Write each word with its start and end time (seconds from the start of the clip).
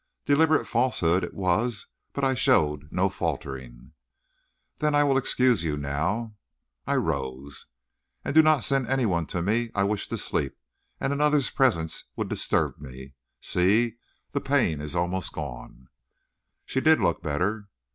Deliberate 0.25 0.65
falsehood 0.65 1.23
it 1.23 1.35
was, 1.35 1.85
but 2.11 2.23
I 2.23 2.33
showed 2.33 2.91
no 2.91 3.07
faltering. 3.07 3.91
"Then 4.79 4.95
I 4.95 5.03
will 5.03 5.15
excuse 5.15 5.63
you 5.63 5.77
now." 5.77 6.33
I 6.87 6.95
rose. 6.95 7.67
"And 8.25 8.33
do 8.33 8.41
not 8.41 8.63
send 8.63 8.87
any 8.87 9.05
one 9.05 9.27
to 9.27 9.43
me. 9.43 9.69
I 9.75 9.83
wish 9.83 10.07
to 10.09 10.17
sleep, 10.17 10.57
and 10.99 11.13
another's 11.13 11.51
presence 11.51 12.05
would 12.15 12.29
disturb 12.29 12.79
me. 12.79 13.13
See, 13.41 13.97
the 14.31 14.41
pain 14.41 14.81
is 14.81 14.95
almost 14.95 15.33
gone." 15.33 15.87
She 16.65 16.81
did 16.81 16.99
look 16.99 17.21
better. 17.21 17.69